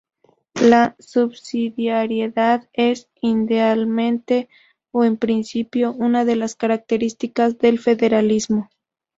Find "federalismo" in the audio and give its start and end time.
7.77-8.71